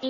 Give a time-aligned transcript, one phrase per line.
[0.00, 0.04] ス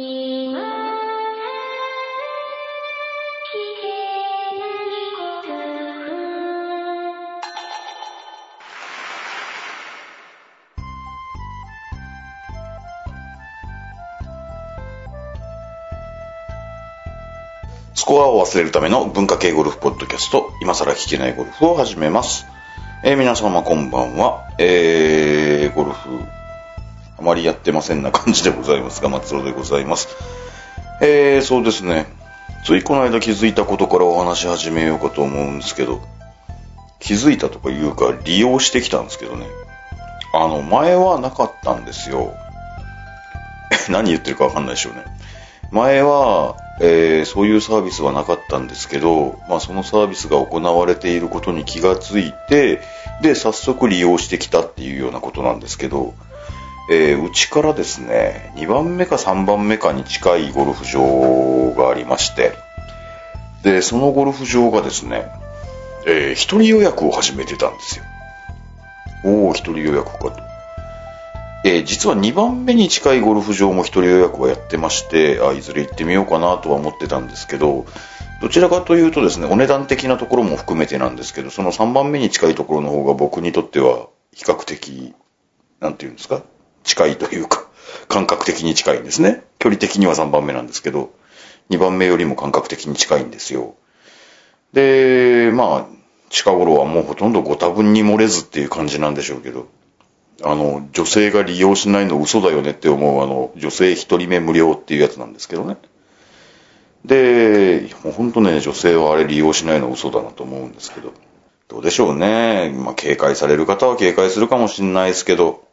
[18.05, 22.45] コアを忘れるための文化系ゴルフポッドキャスト、今更聞けないゴルフを始めます。
[23.05, 24.51] えー皆様こんばんは。
[24.59, 26.11] えー、ゴルフ、
[27.19, 30.09] あまりやってませんな感じでございますが、松尾でございます。
[31.01, 32.07] えー、そうですね。
[32.65, 36.01] ついこの間気づいたことからお話し始めようかと思うんですけど、
[37.01, 39.47] 気づいたとかいうか利用してきたんですけどね。
[40.35, 42.35] あの、前はなかったんですよ。
[43.89, 45.05] 何言ってるかわかんないでしょうね。
[45.71, 52.81] 前は、えーそういうサービスはなかったんですけど、まあ、そのサービスが行われていることに気がついて、
[53.23, 56.15] で、早速利用してきたっていうようなことなんですけど、
[56.91, 62.53] えーうちからですね、2番目か3番目かに近いゴルフ場がありまして、
[63.63, 65.27] で、そのゴルフ場がですね、
[66.07, 68.05] えー一人予約を始めてたんですよ。
[69.25, 70.33] おー、一人予約かと。
[71.65, 77.85] えー実は2番目に近いゴルフ場も一人予約はやってまして、あいずれ行ってみようかなとは思ってたんですけど、
[78.41, 85.15] どちらかというとですね、お値段的なところも含めてなんですけど、その3番目に近いところの方が僕にとっては比較的、
[85.81, 86.43] なんていうんですか、
[86.89, 87.69] 近いというか、
[88.09, 89.45] 感覚的に近いんですね。
[89.59, 91.13] 距離的には3番目なんですけど、
[91.71, 93.75] 2番目よりも感覚的に近いんですよ。
[94.73, 95.99] で、まあ、
[96.31, 99.69] 近頃はもうほとんどご多分に漏れずっていう感じなんでしょうけど、
[100.43, 105.77] あの、女性が利用しないの嘘だよねって思う、あの、女性一人目無料っていうやつなんですけどね。
[107.05, 111.13] で、もう本当ね、女性はあれ利用しないの嘘だなと思うんですけど、
[111.69, 112.71] どうでしょうね。
[112.75, 115.68] まあ、警戒される方は警戒するかもしれないですけど、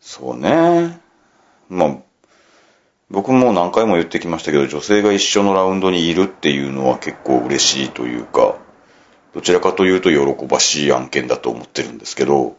[0.00, 0.98] そうね。
[1.68, 1.96] まあ、
[3.10, 8.56] 僕も何回も言ってきましたけど、女性が一緒のラウンドにいるっていうのは結構嬉しいというか、
[9.34, 12.56] どちらかというと喜ばしい案件だと思ってるんですけど、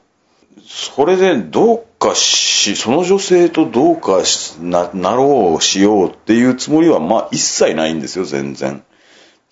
[0.65, 8.83] それでどうかし、その女性とどうかしななろう、しようっていうつもりは、まあ一切ないんですよ、全然。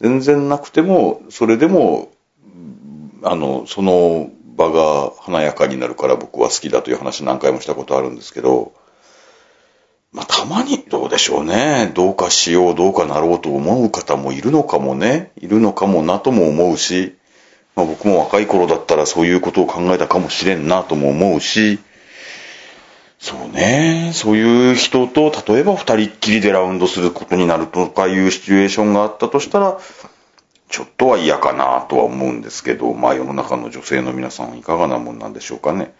[0.01, 2.09] 全然なくても、それでも、
[3.23, 8.73] あの、その場が華やかになるから僕は好きだという話何回もしたことあるんですけど、
[10.11, 11.91] まあたまにどうでしょうね。
[11.95, 15.31] どうかしよう、どうかなろうと思う方もいるのかもね。
[15.39, 17.15] いるのかもなとも思うし、
[17.75, 21.79] まあ、僕も若い頃だったらそういうことを考えたかもしれんなとも思うし、
[23.19, 29.77] そうね、そういう人と、例えば二人っきりでラウンドすることになるとかいうシチュエーションがあったとしたら、
[30.69, 35.93] ちょっとは嫌かなとは思うんですけど、まあ世の中の女性の皆さんいかがなもんなんでしょうかね。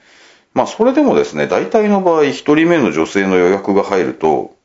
[0.53, 4.55] まあそれでもですね、大体の場合一人目の女性の予約が入ると、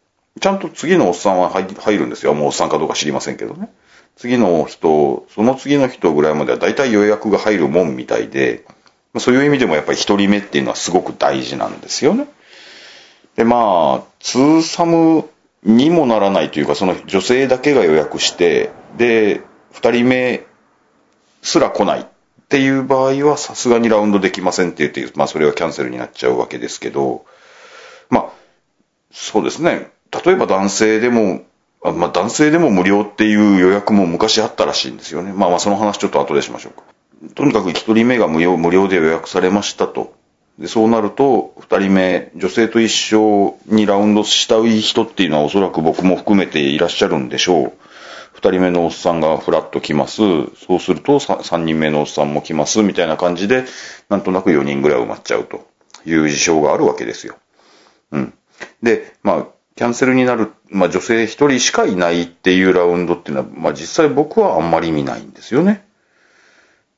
[0.40, 2.34] ちゃんと次のおっさんは入るんですよ。
[2.34, 3.70] もうおっさんかどうか知りませんけどね。
[4.16, 8.64] 次の人、その次の人ぐらいまでは大体予約が入るもんみたいで、
[9.18, 12.26] そういう意味でもやっぱり一人目っていうのはすごく大事なんですよね。
[13.36, 15.28] で、まあ、ツーサム
[15.64, 19.40] にもならないというか、その女性だけが予約して、で、
[19.74, 20.46] 二人目
[21.42, 22.04] すら来ないっ
[22.48, 27.26] ていう場合はさすがにラウンドできませんって言って、まあそれはキャンセルになっちゃうわけですけど、
[28.08, 28.26] まあ、
[29.12, 29.90] そうですね。
[30.24, 31.42] 例えば男性でも、
[31.82, 35.32] まあ男性でも無料っていう予約も昔あったらしいんですよね。
[35.32, 36.82] まあまあその話ちょっと後でしましょうか。
[37.34, 40.14] とにかく一人目が無料無料で予約されましたと。
[40.58, 47.72] で、そうなると、二人目、女性と一緒にラウンドしたい人っていうのはおそらく僕も含めていらっしゃるんでしょう。
[48.34, 50.20] 二人目のおっさんがフラッと来ます。
[50.56, 52.82] そうすると、三人目のおっさんも来ます。
[52.82, 53.64] みたいな感じで、
[54.08, 55.66] なんとなく4人ぐらい埋まっちゃうと
[56.04, 57.36] いう事象があるわけですよ。
[58.10, 58.34] うん。
[58.82, 59.46] で、まあ、
[59.76, 65.86] キャンセルになる、まあ女性一人しかいないっていうラウンドっていうのは、まあ実際僕はあんまり見ないんですよね。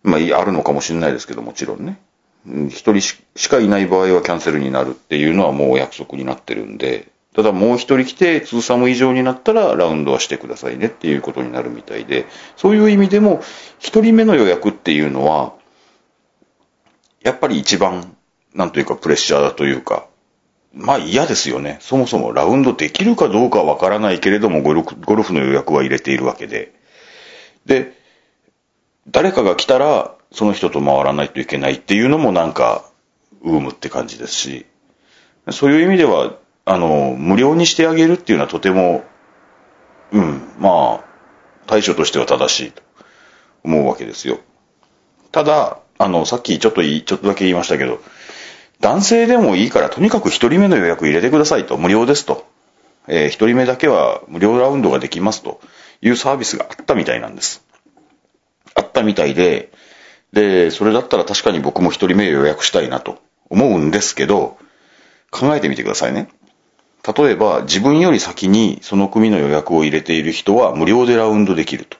[0.02, 1.98] まあ、あるのかもしれないですけど、もちろんね。
[2.68, 12.24] 一人ししかいない場合はキャンセルになるっていうのはもうお約束になってるんで、ただもう一人来て、2サム以上になったらラウンドはしてくださいねっていうことになるみたいで、
[12.56, 13.42] そういう意味でも、
[13.78, 15.52] 一人目の予約っていうのは、
[17.22, 18.16] やっぱり一番、
[18.54, 20.06] なんというかプレッシャーだというか、
[20.72, 21.76] まあ嫌ですよね。
[21.82, 26.72] そもそもラウンドできるかどうかわからないけれどもゴルフ、ゴルフの予約は入れているわけで。
[27.66, 27.92] で、
[29.08, 32.86] 誰かが来たら、その人と回らないといけないっていうのもなんか、
[33.42, 34.64] ウームって感じですし、
[35.50, 39.04] そういう意味では、あの、無料にしてあげるっていうのはとても、
[40.12, 41.04] うん、まあ、
[41.66, 42.82] 対処としては正しいと
[43.64, 44.40] 思うわけですよ。
[45.30, 48.00] ただ、あの、さっきちょっといい、ちょっとだけ言いましたけど、
[48.80, 52.46] 男性でもいいから、とにかく一人目の予約入れてくださいと、無料ですと。
[53.08, 55.60] えー一人目だけは無料ラウンドができますと
[56.02, 57.64] いうサービスがあったみたいなんです。
[58.74, 59.70] あったみたいで、
[60.32, 64.58] で、それだったら確かに僕も一人目予約したいなと思うんですけど、
[65.30, 66.28] 考えてみてくださいね。
[67.06, 71.98] 例えば、自分より先にその組の予約を入れている人は無料でラウンドできると。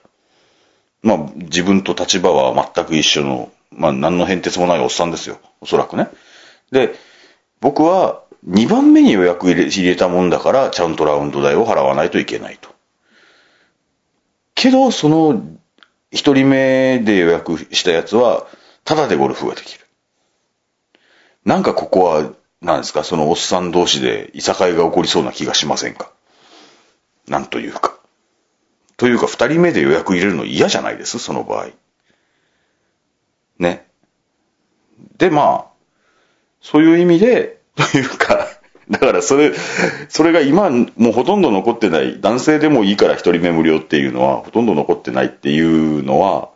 [1.03, 5.39] まあ、自分と立場は全く一緒の、まあ、何の変哲もないおっさんですよ。
[5.61, 6.09] おそらくね。
[6.73, 6.95] で、
[7.61, 12.71] 僕は2番目に予約入れ入れたもんだから、ちゃんとラウンド代を払わないといけないと。
[14.55, 15.43] けど、その、
[16.11, 18.47] 一人目で予約したやつは、
[18.85, 19.85] ただでゴルフができる。
[21.45, 22.33] なんかここは、
[22.63, 26.11] なんですか、そのおっさん同士でいさかいが起こりそうな気がしませんか？
[27.29, 27.95] なんというか。
[28.97, 31.19] というか、二人目で予約入れるの嫌じゃないです？
[31.19, 31.69] その場合。
[33.59, 33.87] ね。
[35.19, 35.67] で、まあ、
[36.63, 38.49] そういう意味で、というか、
[38.89, 39.53] だからそれ、
[40.09, 46.51] それが今、もうほとんど残ってない、男性でもいいから一人目無料っていうのは、ほとんど残ってないっていうのは、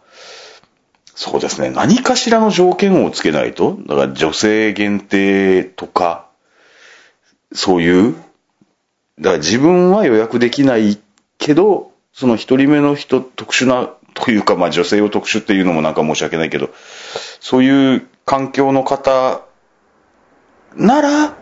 [1.22, 6.30] そうですね、何かしらの条件をつけないと、だから女性限定とか、
[7.52, 8.14] そういう、
[9.18, 10.98] だから自分は予約できない
[11.36, 16.70] けど、その一人目の人、特殊な、というか、まあ女性を特殊っていうのもなんか申し訳ないけど、
[17.38, 19.42] そういう環境の方
[20.74, 21.36] なら、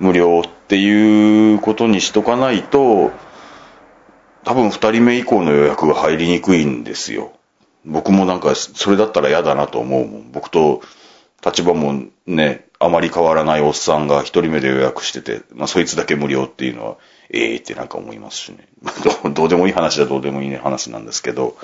[0.00, 3.12] 無料っていうことにしとかないと、
[4.42, 7.35] 多分二人目以降の予約が入りにくいんですよ。
[7.86, 10.30] 僕もなんか、それだったら嫌だなと思うもん。
[10.32, 10.82] 僕と
[11.44, 16.96] 立場もね、あまり変わらないおっさんが一人目で予約してて、まあそいつだけ無料っていうのは、
[17.30, 18.68] ええってなんか思いますしね。
[19.22, 21.56] どうどうでもいい話だどうでもいい話なんですけど、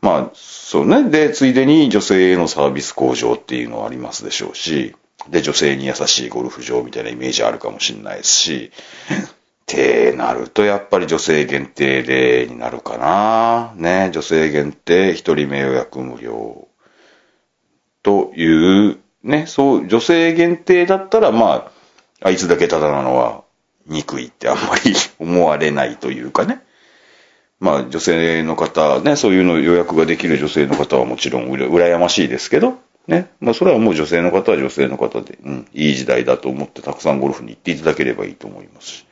[0.00, 1.10] まあ、そうね。
[1.10, 4.94] で、ついでに女性へのサービス向上っていうのはありますでしょうし、
[5.28, 8.72] で、女性に優しいゴルフ場みたいなイメージあるかもしれないですし、
[9.70, 13.72] ってなるとやっぱり女性限定でになるかな。
[13.76, 16.68] ね、女性限定一人目予約無料
[18.02, 21.70] という、ね、そう、女性限定だったらま
[22.22, 23.44] あ、あいつだけただなのは
[23.86, 26.60] 憎いってあんまり 思われないというかね。
[27.60, 33.30] まあ女性の方、ね、そういうの予約ができる女性の方はもちろんうら羨ましいですけど、ね。
[33.40, 39.06] まあそれはもう女性の方は女性の方で、うん、いい時代だと思ってたくさんゴルフに行っていただければいいと思いますし、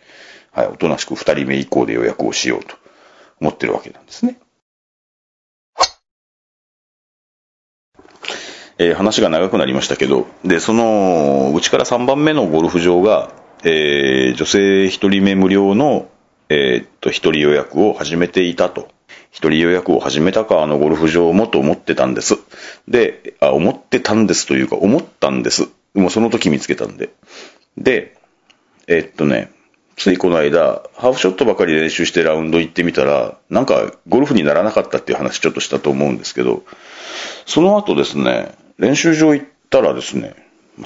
[0.52, 2.76] はい、おとなしく二人目以降で予約をしようと
[3.40, 4.38] 思ってるわけなんですね。
[8.78, 13.32] えー話が長くなりましたけど、で、その、うちから3番目のゴルフ場が、
[13.64, 16.08] えー女性1人目無料の、
[16.48, 18.88] えーっと、1人予約を始めていたと。
[19.32, 22.38] 1人予約を始めたか、あのゴルフ場もと思ってたんです。
[22.86, 25.68] で、あ、思ってたんですというか、思ったんです。
[25.94, 27.10] もうその時見つけたんで。
[27.76, 28.16] で、
[28.86, 29.50] えーっとね、
[29.98, 36.62] ついこの間、ハーフショットばかり練習してラウンド行ってみたら、なんかゴルフにならなかったっていう話ちょっとしたと思うんですけど、
[37.46, 40.36] その後ですね、練習場行ったらですね、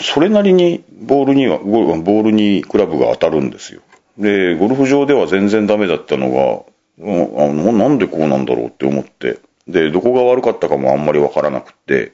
[0.01, 3.83] それなりにボールには、ボールにクラブが当たるんですよ。
[4.17, 12.13] で、ゴルフ場では全然ダメだったのが、あのなんでこうなんだろうって思って、で、どこが悪かったかもあんまりわからなくて、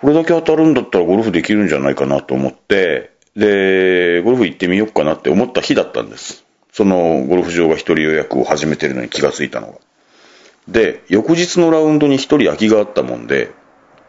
[0.00, 6.44] これだけ当たるんだったらゴルフできるんじゃないかなと思って、で、ゴルフ行ってみようかなって思った日だったんです。
[6.72, 9.74] そのゴルフ場が一人予約を始めてるのに気がついたのが。
[10.68, 13.50] で、翌日のラウンドに一人空きがあったもんで、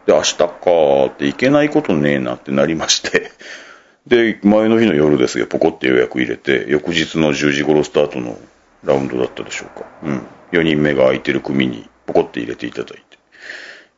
[0.06, 3.30] で、明日かーって行けないことねえなってなりまして、
[4.06, 8.38] で、前の日の夜ですよ、ポコって予約入れて、翌日の10時頃スタートの
[8.84, 9.86] ラウンドだったでしょうか。
[10.02, 10.26] うん。
[10.52, 13.13] 4人目が空いてる組にポコって入れていただいて。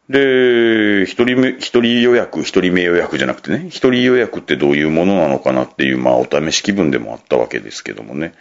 [0.09, 8.33] で、一人目、一人予約、一人目予約じゃなくてね、一人予約ってどういうものなのかなっていう、まあ、お試し気分でもあったわけですけどもね。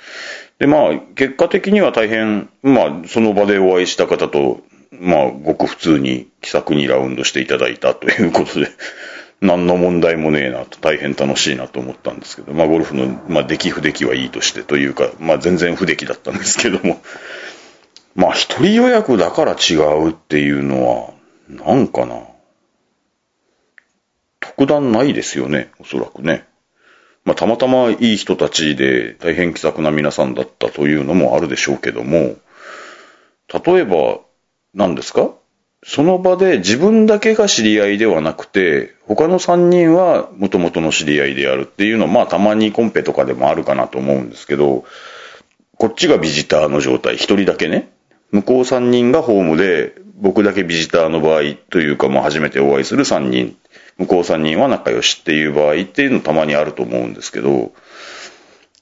[0.60, 8.68] で、まあ、結果的には大変、まあ、その場でお会いした方と、まあ、ごく普通に気さくにラウンドしていただいたということで、
[9.42, 17.02] 何の問題もねえなと、大変楽しいなと思ったんですけど、まあ、ゴルフの、まあ、出来不出来はいいとしてというか、まあ、全然不出来だったんですけども、
[18.16, 21.15] まあ、一人予約だから違うっていうのは、
[21.50, 22.22] なんかな。
[24.40, 26.46] 特段ないですよね、おそらくね。
[27.24, 32.36] まあ、たまたまいい人たちで大変気さくな皆さんだったというのもあるでしょうけども、
[33.52, 34.20] 例えば、
[34.74, 35.32] 何ですか？
[35.88, 44.86] その場で自分だけが知り合いではなくて、他の3人は元々の知り合いであるっていうのは、まあたまにコンペとかでもあるかなと思うんですけど、
[45.78, 47.92] こっちがビジターの状態、一人だけね。
[48.32, 53.58] 向こう3人がホームで、僕だけビジターの場合というか、まあ初めてお会いする3人、
[53.98, 57.72] 向こう3人は仲良しっていう場合っていうのたまにあると思うんですけど、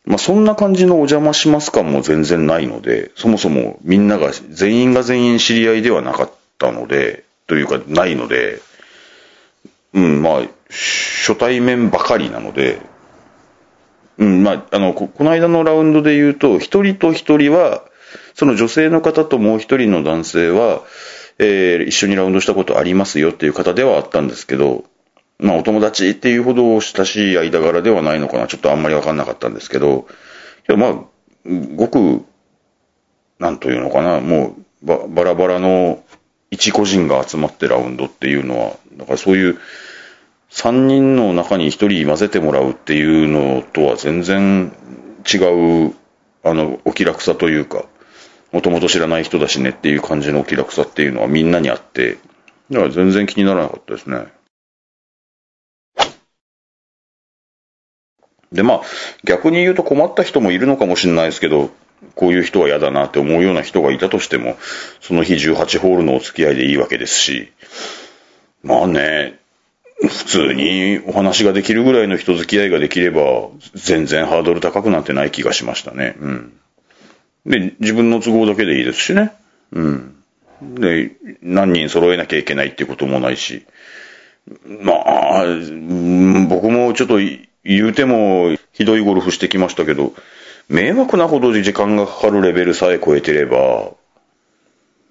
[0.05, 8.59] まあ、そんな感じのお邪魔します感も全然ないので、そもそもみんなが、全員が全員知り合いではなかったので、というかないので、
[9.93, 12.81] うん、まあ、初対面ばかりなので、
[14.17, 17.83] うん、まあ、あの、こ、この間のラウンドで言うと、一人と一人は、
[18.33, 20.81] その女性の方ともう一人の男性は、
[21.39, 24.85] えー一緒にラウンドしたことありますよっていう方ではあったんですけど、
[25.39, 28.47] まあ、お友達っていうほど親しい間柄ではないのかな。
[28.47, 30.07] ちょっとあんまりわかんなかったんですけど、
[30.65, 30.95] けどまあ、
[31.75, 32.23] ごく、
[33.39, 36.03] なんというのかな、もう、ば、バラバラの
[36.51, 39.59] 一個人が集まってラウンドっていうのは、だからそういう、
[40.49, 44.71] 三人の中に一人混ぜてもらうっていうのとは全然
[45.31, 45.37] 違
[45.89, 45.93] う、
[46.43, 47.85] あの、お気楽さというか、
[48.53, 52.19] もともと知らない人だしねっていう感じの気楽さっていうのはみんなにあって、
[52.69, 54.27] だから全然気にならなかったですね。
[58.51, 58.81] で、まあ、
[59.23, 61.71] 逆に言うと困った人もいるのかもしれないですけど、
[62.13, 64.55] こういう人は嫌だなって思うような人がいたとしても、
[65.01, 67.51] その日18ホールのお付き合いでいいわけですし、
[68.61, 69.39] まあね、
[69.99, 76.15] 普通にお話ができるぐらいの人付き合いができれば、全然ハードル高くなんてない気がしましたね。
[76.19, 76.53] うん。
[77.45, 79.33] で、自分の都合だけでいいですしね。
[79.71, 80.15] うん。
[80.61, 83.65] で、何人揃えなきゃいけないってこともないし。
[84.65, 85.45] まあ、
[86.49, 87.19] 僕もちょっと
[87.63, 90.13] 言うてもひどいゴルフしてきましたけど、
[90.69, 93.91] 迷惑なほど時間がかかるレベルさえ超えてれば、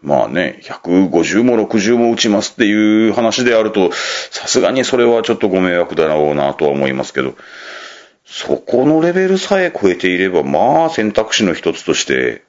[0.02, 7.36] まあね、150も60も打ちますっていう話であると、さすがにそれはちょっとご迷惑だろうなとは思いますけど、
[8.34, 12.42] そこのレベルさえ超えていれば、まあ選択肢の一つとして、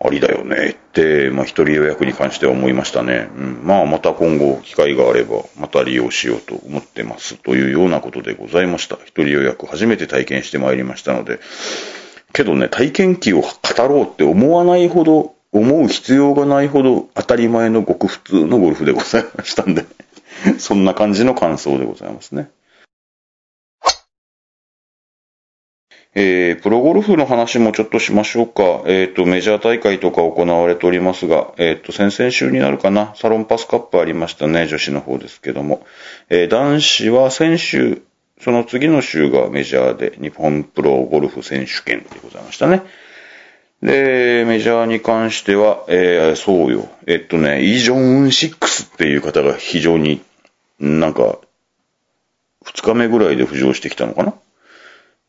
[0.00, 3.28] ありだよねって、まあ一人予約に関しては思いましたね。
[3.36, 7.36] うん、まあまた今後機会があれば、また利用しようと思ってます。
[7.36, 8.96] というようなことでございました。
[9.04, 11.38] 一人予約初めて体験してまいりましたので、
[12.32, 13.48] けどね、体験記を語
[13.86, 19.84] ろうって思わないほど、思う必要がないほど当たり前のごく普通のゴルフでございましたんで、
[20.58, 22.50] そんな感じの感想でございますね。
[26.14, 28.82] えー、プロゴルフの話もちょっとしましょうか。
[28.86, 35.86] えっ、と、メジャー大会とか行われておりますが、えっ、と、先々週になるかな、サロンパスカップありましたね、女子の方ですけども。
[36.28, 38.02] えー男子は先週、
[38.40, 42.82] その次の週がメジャーで日本プロゴルフ選手権でございましたね。
[43.80, 46.88] で、メジャーに関しては、えーそうよ。
[47.06, 50.20] えっとね、イ・ジョンウン6っていう方が非常に
[50.80, 51.38] なんか、
[52.64, 54.34] 2日目ぐらいで浮上してきたのかな？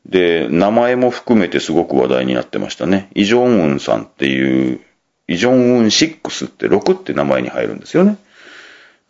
[0.06, 3.10] で、名前も含めてすごく話題になってましたね。
[3.14, 4.82] イ・ジョンウンさんっていう、
[5.28, 8.18] イ・ジョンウン6って6って名前に入るんですよね。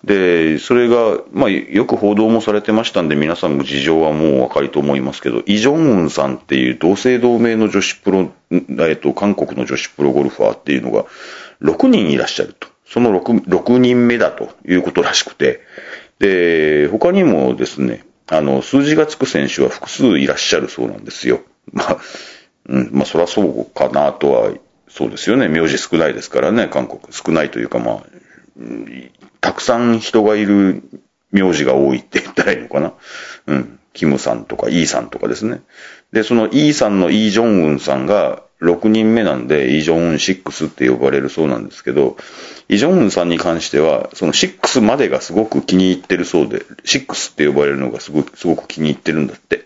[0.04, 11.06] で、それが、まあ、よく報道もされてましたんで、皆さんも事情はもうお分かりと思いますけど、イ・ジョンウンさんっていう同姓同名の女子プロ、えっと、韓国の女子プロゴルファーっていうのが
[11.62, 12.68] 6人いらっしゃると。
[12.88, 15.62] その 6, 6人目だということらしくて、
[16.20, 21.42] で、他にもですね、あの、数字がつく選手は複数いらっしゃるそうなんですよ。
[21.74, 21.98] まあ、
[22.70, 24.54] うん、まあ、そらそうかなとは、
[24.88, 25.50] そうですよね。
[25.50, 27.02] 名字少ないですからね、韓国。
[27.12, 28.04] 少ないというか、まあ、
[28.58, 29.12] うん
[29.42, 30.84] たくさん人がいる
[31.32, 32.94] 名字が多いって言ったらいいのかな。
[33.48, 33.80] うん。
[33.94, 35.60] キムさんとかイーさんとかですね。
[36.14, 42.16] で、そのイーさんのイー・ジョンウンさんが6人目なんで、イ・ジョンウン6って呼ばれるそうなんですけど、
[42.70, 49.66] イ・ジョンウンさんに関しては、その6までがすごく気に入ってるそうで、6って呼ばれるのがすごく、すごく気に入ってるんだって。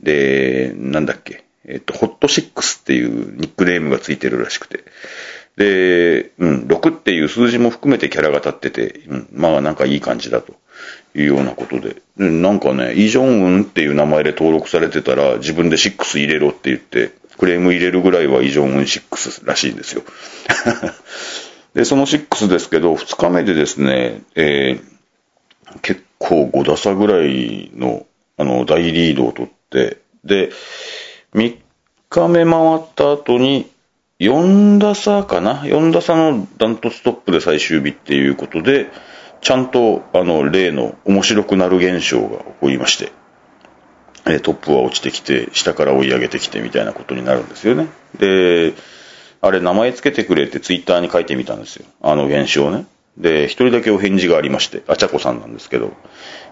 [0.00, 1.44] で、なんだっけ。
[1.66, 4.84] えっと、ホット6っていうニックネームがついてるらしくて。
[5.56, 10.54] で、うん、6っていう数字も含めてキャラが立ってて、うん、まあなんかいい感じだと
[11.16, 11.96] いうようなことで。
[12.16, 20.02] でなんかね、イ・ジョンウンっていう名前で登録されてたら、自分で6入れろって言って、クレーム入れるぐらいはイ・ジョンウン6らしいんですよ。
[21.74, 24.98] で、その6ですけど、2日目でですね、えー
[25.82, 30.50] 結構5打差ぐらいの、あの、大リードを取って、で、
[31.34, 31.58] 3
[32.08, 33.70] 日目回った後に、
[34.20, 38.90] 4打差かな ?4 打差のダントツトップで最終日っていうことで、
[39.40, 43.12] ちゃんと、あの、例の面白くなる現象が起こりまして、
[44.28, 47.86] えトップは落ちてきて、下から追い上げてきてみたいなことになるんですよね。
[48.18, 48.74] で、
[49.40, 51.86] あれ名前つけてくれってツイッターに書いてみたんですよ。
[52.02, 52.86] あの現象ね。
[53.16, 55.92] で、一人だけお返事がありまして、あちゃこさんなんですけど、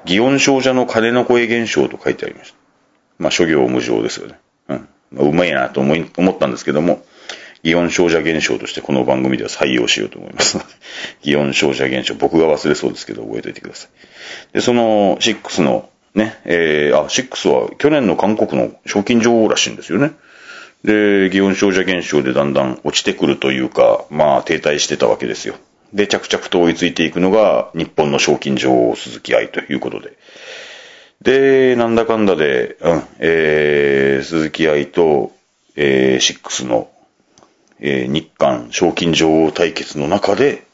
[0.04, 2.56] 祇園少女の鐘の声現象と書いてありました。
[3.18, 4.38] まあ、諸行無常ですよね。
[4.68, 4.88] うん。
[5.12, 7.04] うまいなと思い、思ったんですけども、
[7.62, 10.68] 祇園少女現象としてこの番組では採用しようと思いますので、
[11.30, 14.54] 祇園少女現象、僕が忘れそうですけど覚えておいてください。
[14.54, 20.12] で、その6のね、えー、あ、6は去年の韓国の賞金女王らしいんですよね。
[20.82, 25.56] で、祇園少女現象でだんだん落ちてくるというか、まあ停滞してたわけですよ。
[25.92, 30.16] で、着々と追いついていくのが日本の賞金女王鈴木愛ということで。
[31.20, 35.32] で、なんだかんだで、うん、えー、鈴木愛と、
[35.76, 36.90] えー、シックスの、
[37.78, 40.66] えー、日韓賞金女王対決の中で、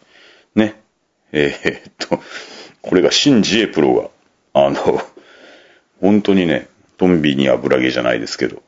[0.55, 0.81] ね、
[1.33, 2.21] えー、っと、
[2.81, 4.13] これが新自衛プロ
[4.55, 5.03] が、あの、
[6.03, 6.69] 本当にね、
[6.99, 8.63] トンビに油揚げじゃないですけど、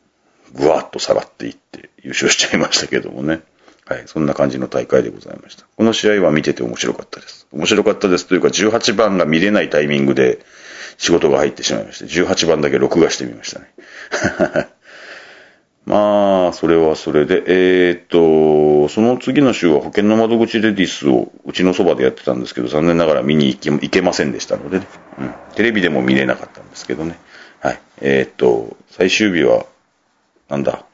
[0.54, 3.42] ぐわっと下がっていって優勝しちゃいましたけどもね。
[3.86, 5.66] はい、そんな感じの大会でございました。
[5.76, 7.46] この試合は見てて面白かったです。
[7.52, 10.38] 面白かったですというか、18番が見れないタイミングで
[10.96, 14.68] 仕事が入ってしまいまして、18番だけ録画してみましたね。
[15.86, 24.86] まあ、それはそれで、えー、っと、その次の週は保険の窓口レディスをうちのそばでやってたんですけど、残念ながら見に行け行けませんでしたのでね、
[25.18, 25.34] うん。
[25.54, 27.18] テレビでも見れなかったんですけどね。
[27.60, 27.80] はい。
[28.00, 29.66] えー、っと、最終日は、
[30.48, 30.86] なんだ、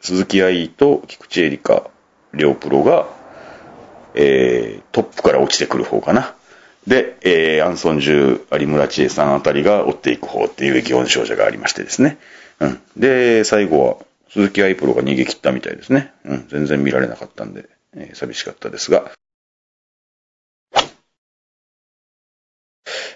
[0.00, 1.90] 鈴木愛と菊池絵里香、
[2.34, 3.06] 両プロが、
[4.14, 6.34] えー、トップから落ちてくる方かな。
[6.88, 12.18] で、えー、アンソンジュ、有村千恵さんあたりが追っていく方っていう祇園少女がありましてですね。
[12.60, 12.80] うん。
[12.96, 13.96] で、最後は、
[14.34, 16.12] 鈴木愛プロが逃げ切ったみたいですね。
[16.24, 16.48] うん。
[16.48, 19.12] 全然見られなかったんで、えー、寂しかったですが。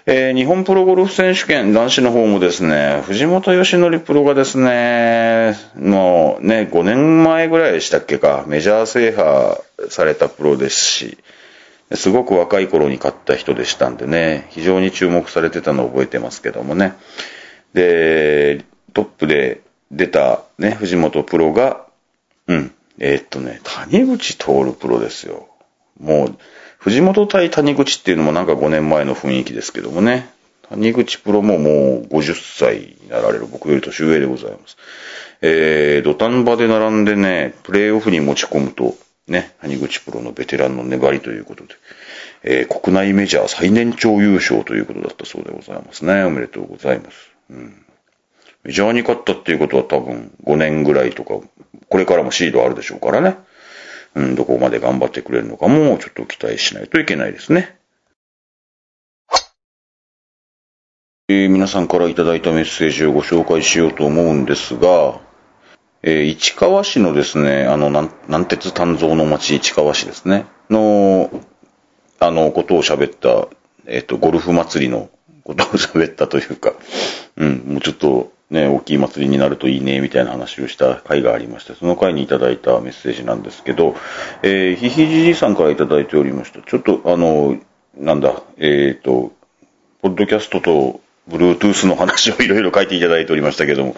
[0.05, 9.57] えー、日本プロゴルフ選手権男子の方もですね、藤本義則プロがですね、もうね、5年前ぐらいでしたっけか、メジャー制覇
[9.89, 11.17] されたプロですし、
[11.95, 16.93] すごく若い頃に勝った人でしたんでね、非常に注目されてたのを覚えてますけどもね。
[17.73, 21.85] で、トップで出たね、藤本プロが、
[22.47, 25.47] うん、えー、っとね、谷口徹プロですよ。
[25.99, 26.35] もう、
[26.77, 30.29] 藤本対谷口っていうのもなんか5年前の雰囲気ですけどもね。
[30.69, 34.77] 谷口プロももう50歳になられる僕より年上でございます。
[35.41, 38.95] えー、土壇場で並んでね、プレイオフに持ち込むと、
[39.27, 41.73] ね、谷口プロのベテランの粘りということで、
[42.43, 46.23] えー、国内メジャー最年長優勝ということだったそうでございますね。
[46.23, 47.31] おめでとうございます。
[47.49, 47.85] うん。
[48.69, 51.39] メジャーに勝ったっていうことは多分5年ぐらいとか、
[51.89, 53.35] これからもシードあるでしょうからね。
[54.13, 57.79] うん、どこまで頑張ってくれるのかもちょっと期待しないといけないですね。
[61.29, 65.19] えー、皆さんからいただいたメッセージをご紹介しようと思うんですが、
[66.03, 67.89] えー、市川市のですね、あの、
[68.27, 71.31] 南鉄丹蔵の町市川市ですね、の、
[72.19, 73.47] あの、ことを喋った、
[73.87, 75.09] えっ、ー、と、ゴルフ祭りの
[75.43, 76.73] ことを喋ったというか、
[77.35, 83.95] うん、もうちょっと、ね、大きい祭りになるといいね、みたいな話をした回がありまして、その回にいただいたメッセージなんですけど、
[84.41, 86.61] えー、ひひじじさんからいただいておりました。
[86.61, 87.57] ちょっと、あの、
[87.95, 89.33] なんだ、えっ、ー、と、
[90.01, 93.95] ポッドキャストと、Bluetooth の話をいろいろ書いていただいておりましたけども、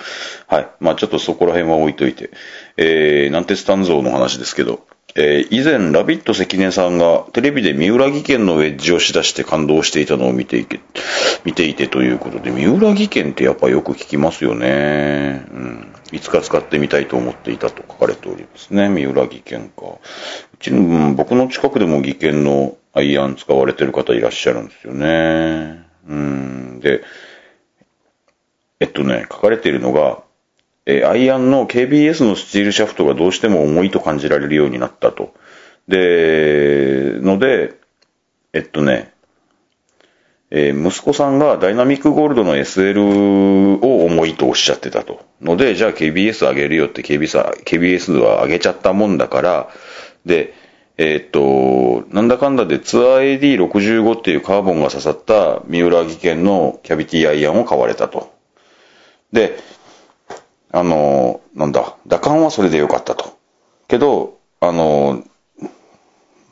[0.48, 0.68] はい。
[0.82, 2.30] まあちょっとそこら辺は置いといて、
[2.76, 10.80] えー、なんてスタンゾーの話ですけど、えー、以前、ラビット関根さんがテレビで三浦技研のウェッジをしだして感動していたのを見ていて、
[11.44, 15.46] 見ていてということで、三浦技研ってやっぱよく聞きますよね。
[15.52, 15.88] うん。
[16.12, 18.90] いつか使ってみたいと思っていたと書かれておりますね。
[18.90, 19.86] 三浦技研か。
[19.86, 20.00] う
[20.60, 25.86] ちの、うん、僕の近くでも技研のアイアン使われてる方いらっしゃるんですよね。
[26.08, 26.80] うん。
[26.82, 27.04] で、
[28.80, 30.24] えっとね、書かれているのが、
[30.86, 35.34] えー、アイアンの KBS のスチールシャフトがどうしても重いと感じられるようになったと。
[35.88, 37.80] で、ので、
[38.54, 39.14] えっとね、
[40.50, 45.26] えー、息子さんがダイナミックゴールドの SL を重いとおっしゃってたと。
[45.42, 49.70] ので、じゃあ KBS 上げるよって KBS, KBS は上げちゃったもんだから、
[50.26, 50.54] で、
[50.98, 58.34] えー、っと、なんだかんだでツアー AD65 っていうカーボンが刺さった三浦技研のキャビティアイアンを買われたと。
[59.32, 59.58] で、
[60.72, 63.38] あの、なんだ、打感はそれでよかったと。
[63.88, 65.24] けど、あの、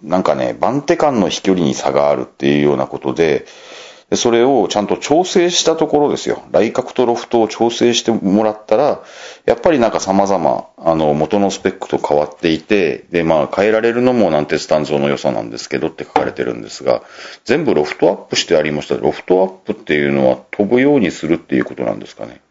[0.03, 3.45] なんかね、番手間の飛距離に差があるっていうようなことで、
[4.15, 6.41] それをちゃんと調整したところですよ。
[6.51, 9.03] 来角とロフトを調整してもらったら、
[9.45, 17.03] やっぱりなんか様々、あの、元のスペックと変わっていて、で、まあ、変えられるのもなんてスタンゾーの良さなんですけどって書かれてるんですが、
[17.45, 18.95] 全部ロフトアップしてありました。
[18.95, 22.41] ロフトアップっていうのは飛ぶようにするっていうことなんですかね。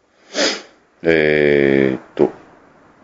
[1.03, 2.31] えー、っと、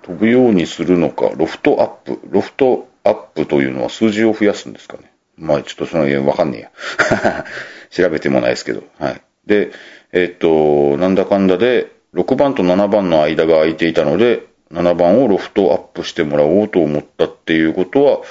[0.03, 2.19] 飛ぶようにするのか、ロフトアップ。
[2.29, 5.11] ロフトアップというのは数字を増やすんですかね。
[5.37, 7.45] まあ、ちょっとその辺わかんねえや。
[7.89, 8.83] 調べてもないですけど。
[8.99, 9.21] はい。
[9.45, 9.71] で、
[10.11, 18.21] え、っと、なんだかんだで、6番と7番の間が空いていたので、7番をロフトアップしてもらおうと思ったっていうことは、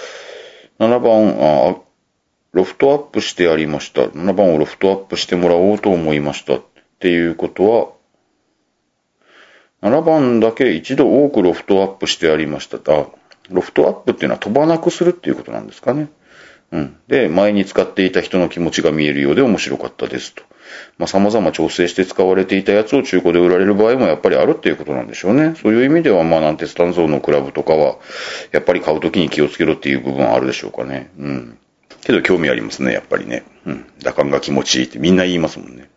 [0.78, 1.76] 7番、あ、
[2.52, 4.02] ロフトアップしてやりました。
[4.02, 6.54] 7番をロフトアップしてもらおうと思いました。
[6.54, 6.62] っ
[7.00, 7.88] ていうことは、
[9.84, 12.78] 7番だけ一度多くロフトアップしてありました。
[12.90, 13.06] あ、
[13.50, 16.08] ロフトアップっていうのは飛ばなくするっていうことなんですかね。
[16.72, 16.96] うん。
[17.06, 20.42] で、前に使っていた人の気持ちが見えるようで面白かったですと。
[20.96, 25.54] まあ、様々調整して使われていたやつを中古で売られる場合もやっぱりあるっていうことなんでしょうね。
[25.60, 27.98] そういう意味では、まあ、なんてスタンゾーのクラブとかは、
[28.52, 31.10] やっぱり買うときに気をつけろっていう部分はあるでしょうかね。
[31.18, 31.58] うん。
[32.00, 33.44] けど興味ありますね、やっぱりね。
[33.66, 33.86] うん。
[34.02, 35.90] 打感が気持ちいいってみんな言いますもんね。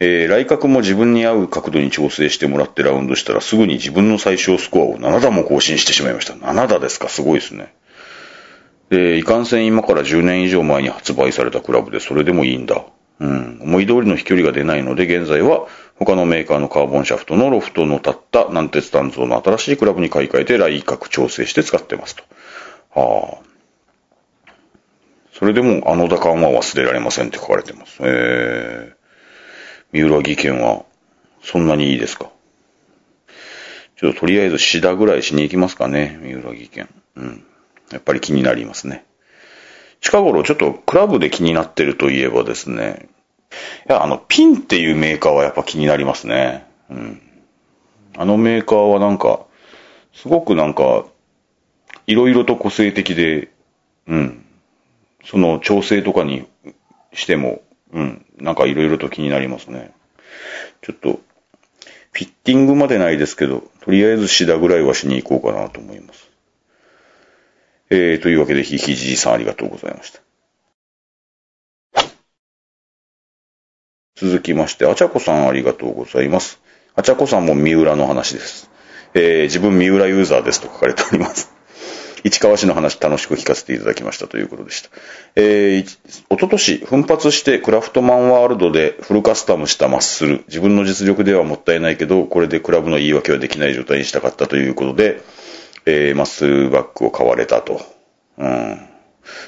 [0.00, 6.34] えー、来角も自分に合う角度に調整してもらってラウンドしたらすぐに自分の最小スコアを7打も更新してしまいました。
[6.34, 7.74] 7打ですか、すごいですね。
[8.90, 12.84] で、いかんせん今から10年以上前に発売されたクラブでそれでもいいんだ。
[13.20, 13.58] うん。
[13.60, 22.22] 思い通りの飛距離が出ないので、現在は他のメーカーのカーボンシャフトのロフトの立った軟鉄炭造の新しいクラブに買い替えて来角調整して使ってますと。
[22.94, 23.48] はあ。
[25.32, 27.98] それでもあの打感は忘れられませんって書かれてます。
[28.00, 28.97] えー、
[29.92, 30.84] 三浦技研は
[31.42, 32.30] そんなにいいですか？
[33.96, 36.88] ちょっととりあえずシダぐらいしに行きますかね、三浦技研。
[37.16, 37.44] うん。
[37.90, 39.04] やっぱり気になりますね。
[40.00, 43.08] 近頃ちょっとクラブで気になってるといえばですね、
[43.88, 46.66] いや、あの、ピンっていうメーカーはやっぱ気になりますね。
[46.90, 47.22] うん。
[48.16, 49.46] あのメーカーはなんか、
[50.12, 51.06] すごくなんか、
[52.06, 53.48] いろいろと個性的で、
[54.06, 54.44] うん。
[55.24, 56.46] その調整とかに
[57.12, 58.26] しても、うん。
[58.38, 59.92] なんかいろいろと気になりますね。
[60.82, 61.20] ちょっと、
[62.12, 66.28] フィッティングまでないですけど、とりあえずシダぐらいはしに行こうかなと思います。
[67.90, 70.20] えー、というわけで、ひひじいさんありがとうございました。
[74.16, 76.60] 続きまして、あちゃこさんありがとうございます。
[76.96, 78.68] あちゃこさんも三浦の話です。
[79.14, 81.57] えー、自分三浦ユーザーですと書かれております。
[82.24, 84.90] 市川市の話楽しく聞かせていただきましたということでした。
[85.36, 90.44] えー、おととし奮発してクラフトマンワールドでフルカスタムしたマッスル。
[90.48, 95.22] 自分の実力ではもったいないけど、これでクラブの言い訳はできない状態にしたかったということで、
[95.86, 97.80] えー、マッスルバッグを買われたと。
[98.38, 98.88] うん。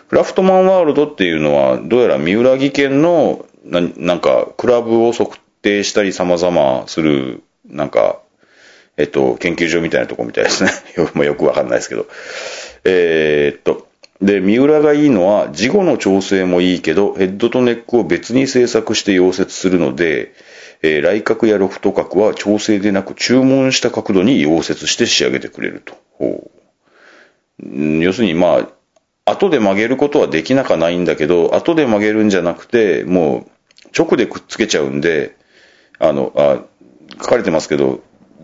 [0.09, 8.21] クラフトマンワールドっていうのは、どうやら三浦技研の、ななんか、クラブを測定したり様々する、なんか、
[9.01, 10.71] えっと、研究所みたいなとこみたいですね。
[10.97, 12.07] よよくわかんないですけど。
[12.85, 13.89] えーっと、
[14.23, 20.33] で、三浦がいいのは、事後の調整もいいけど、ヘッドとネックを別に製作して溶接するので、
[20.83, 25.95] えー、来角やロフト角は調整でなく注文した角度に溶接して仕上げてくれると。
[26.13, 26.51] ほう
[28.03, 28.69] 要するに、ま
[29.27, 33.51] あ、後で曲げることはできなかないんだけど、後で曲げるんじゃなくて、もう、
[33.97, 35.37] 直でくっつけちゃうんで、
[35.99, 36.63] あの、あ、
[37.21, 38.01] 書かれてますけど、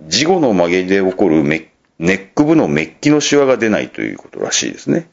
[0.08, 5.08] 事後の曲げで起こるメネック部のメッキのシワが出ないということらしいですね。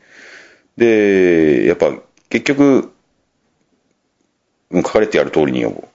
[0.78, 1.93] で、やっぱ
[2.30, 2.91] 結局、
[4.74, 5.88] 書かれてある通りに呼ぼう。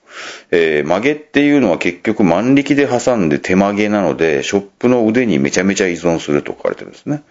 [0.50, 7.22] えー曲げっていうのは結局万力で挟んで手曲げなので、ショップの腕にめちゃめちゃ依存すると書かれてるんですね。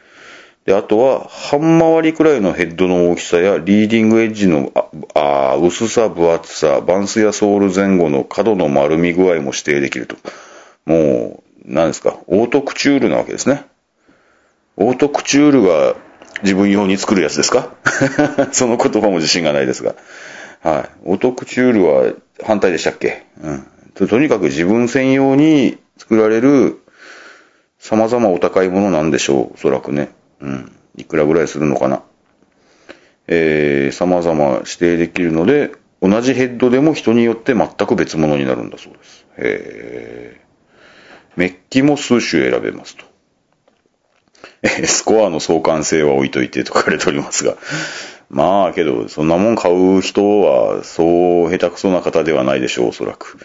[0.66, 4.74] で、あとは、半回りくらいのヘッドの大きさや、リーディングエッジの
[5.14, 10.18] ああ薄さ、分厚さ、バンスやソール前後の角の丸み具合も指定できると。
[10.86, 13.66] もう、何ですか、オートクチュールなわけですね。
[14.78, 15.96] オートクチュールが
[16.44, 17.74] 自分用に作るやつですか？
[18.54, 19.96] その言葉も自信がないですが。
[20.64, 20.90] はい。
[21.04, 23.24] オートクチュールは反対でしたっけ？
[23.44, 24.08] うんと。
[24.08, 26.78] とにかく自分専用に作られる
[27.80, 30.10] 様々お高いものなんでしょう、おそらくね。
[30.40, 30.72] うん。
[30.96, 32.02] いくらぐらいするのかな。
[33.28, 39.26] えー、様々指定できるので、同じヘッドでも人によって全く別物になるんだそうです。
[39.38, 40.47] へー。
[41.38, 43.06] メッキも数種選べますと。
[44.64, 47.56] えスコアの相関性は置いといてと書かれておりますが。
[48.30, 53.38] まあけど、そんなもん買う人は、そう下手くそな方ではないでしょう、おそらく。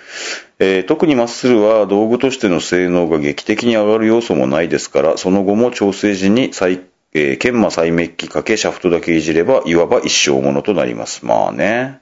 [0.59, 6.81] えー特にマッスルは道具としての性能が劇的に上がる要素もないですから、その後も調整時に再、
[7.14, 11.24] えー研磨再メッキかけシャフトだけいじれば、いわば一生ものとなります。
[11.24, 12.00] まあね。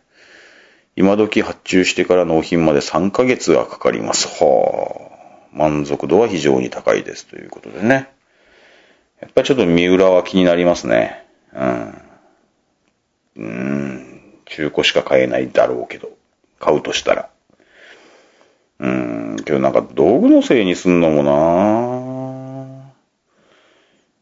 [0.97, 4.29] 今時発注してから納品まで3ヶ月はかかります。
[4.43, 5.10] はあ。
[5.53, 7.27] 満足度は非常に高いです。
[7.27, 8.11] ということでね。
[9.21, 11.25] やっぱりちょっと三浦は気になりますね。
[11.55, 12.03] うん。
[13.37, 14.35] うん。
[14.47, 16.11] 中古しか買えないだろうけど。
[16.59, 17.29] 買うとしたら。
[18.79, 19.37] うん。
[19.45, 22.11] けどなんか道具のせいにすんのもな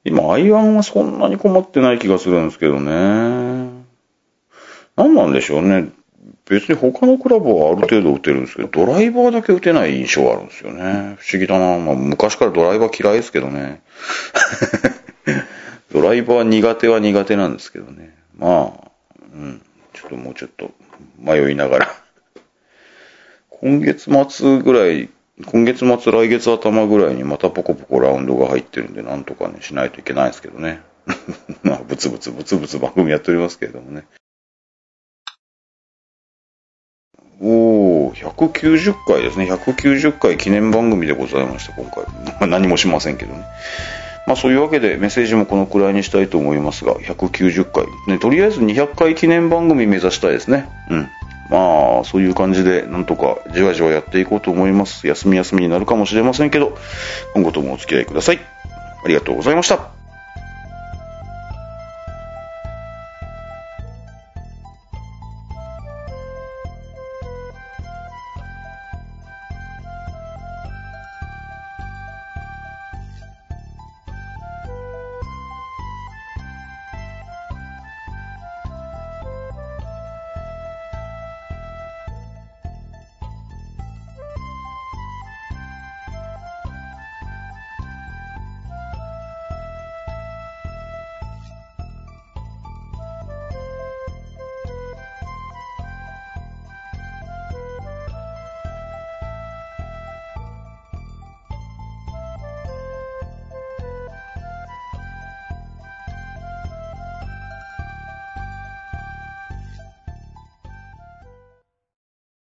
[0.04, 3.68] 今、アイアンはそんなに困ってない気がするんですけどね。
[4.96, 5.90] 何なんでしょうね。
[6.48, 11.16] 別に他のクラブはある程度打てるんですけど、ドライバーだけ打てない印象があるんですよね。
[11.18, 11.78] 不思議だな。
[11.78, 13.82] まあ、昔からドライバー嫌いですけどね。
[15.92, 18.14] ドライバー苦手は苦手なんですけどね。
[18.36, 18.90] まあ、
[19.34, 19.62] うん。
[19.92, 20.70] ちょっともうちょっと
[21.18, 21.94] 迷いながら。
[23.50, 25.10] 今月末ぐらい、
[25.44, 30.80] 今月末、来月頭ぐらいにまたポコポコラウンドが入ってるんで、なんとかね、しないといけないですけどね。
[31.62, 34.06] まあ、ブツブツブツブツ番組やっておりますけれどもね。
[37.40, 39.50] おー、190回ですね。
[39.50, 42.04] 190回記念番組でございました、今回。
[42.40, 43.44] ま、何もしませんけどね。
[44.26, 47.86] まあそういうわけでメッセージもこのくらいにしたいと思いますが、190回。
[48.06, 50.68] ね、とりあえず200回記念番組目指したいですね。
[50.90, 51.08] うん。
[51.50, 55.06] まあ、そういう感じで、なんとかじわじわやっていこうと思います。
[55.06, 56.76] 休み休みになるかもしれませんけど、
[57.32, 58.40] 今後ともお付き合いください。
[59.04, 59.97] ありがとうございました。